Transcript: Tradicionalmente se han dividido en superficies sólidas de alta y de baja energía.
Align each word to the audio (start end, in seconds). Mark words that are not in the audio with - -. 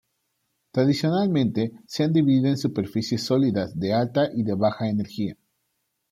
Tradicionalmente 0.71 1.73
se 1.85 2.03
han 2.03 2.11
dividido 2.11 2.47
en 2.47 2.57
superficies 2.57 3.21
sólidas 3.21 3.79
de 3.79 3.93
alta 3.93 4.31
y 4.33 4.41
de 4.41 4.55
baja 4.55 4.89
energía. 4.89 5.37